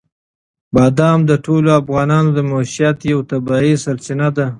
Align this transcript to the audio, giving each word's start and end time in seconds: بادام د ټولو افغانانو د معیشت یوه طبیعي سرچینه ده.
بادام 0.73 1.19
د 1.29 1.31
ټولو 1.45 1.69
افغانانو 1.81 2.29
د 2.33 2.39
معیشت 2.49 2.97
یوه 3.11 3.23
طبیعي 3.31 3.73
سرچینه 3.83 4.29
ده. 4.37 4.45